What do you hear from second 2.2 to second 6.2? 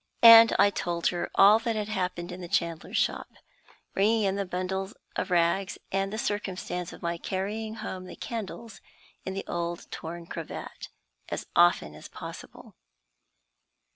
in the chandler's shop, bringing in the bundle of rags, and the